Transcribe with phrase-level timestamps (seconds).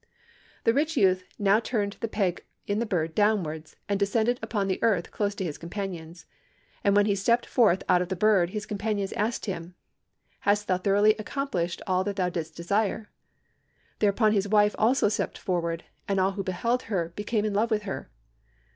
[0.63, 4.81] "The rich youth now turned the peg in the bird downwards, and descended upon the
[4.81, 6.25] earth close to his companions.
[6.83, 9.75] And when he stepped forth out of the bird, his companions asked him,
[10.39, 13.11] 'Hast thou thoroughly accomplished all that thou didst desire?'
[13.99, 17.83] Thereupon his wife also stepped forth, and all who beheld her became in love with
[17.83, 18.09] her.